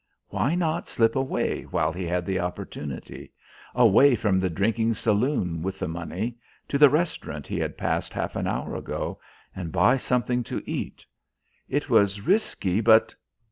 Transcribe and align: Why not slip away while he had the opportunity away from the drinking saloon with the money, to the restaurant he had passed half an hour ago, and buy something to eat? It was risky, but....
Why 0.29 0.55
not 0.55 0.87
slip 0.87 1.15
away 1.15 1.61
while 1.65 1.91
he 1.93 2.05
had 2.07 2.25
the 2.25 2.39
opportunity 2.39 3.31
away 3.75 4.15
from 4.15 4.39
the 4.39 4.49
drinking 4.49 4.95
saloon 4.95 5.61
with 5.61 5.77
the 5.77 5.87
money, 5.87 6.37
to 6.69 6.79
the 6.79 6.89
restaurant 6.89 7.45
he 7.45 7.59
had 7.59 7.77
passed 7.77 8.11
half 8.11 8.35
an 8.35 8.47
hour 8.47 8.75
ago, 8.75 9.19
and 9.55 9.71
buy 9.71 9.97
something 9.97 10.41
to 10.45 10.63
eat? 10.67 11.05
It 11.69 11.87
was 11.87 12.19
risky, 12.19 12.79
but.... 12.81 13.13